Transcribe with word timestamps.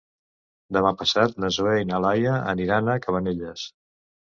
Demà 0.77 0.93
passat 1.01 1.37
na 1.45 1.53
Zoè 1.59 1.77
i 1.83 1.87
na 1.93 2.03
Laia 2.09 2.41
aniran 2.59 2.95
a 2.97 3.01
Cabanelles. 3.09 3.73